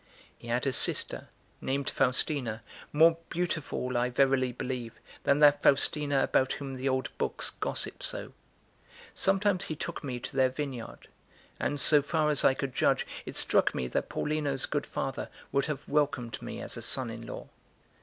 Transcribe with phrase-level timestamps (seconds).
[0.35, 1.27] He had a sister,
[1.61, 7.51] named Faustina, more beautiful, I verily believe, than that Faustina about whom the old books
[7.51, 8.33] gossip so.
[9.13, 11.07] Sometimes he took me to their vineyard,
[11.59, 15.65] and, so far as I could judge, it struck me that Paulino's good father would
[15.67, 17.47] have welcomed me as a son in law.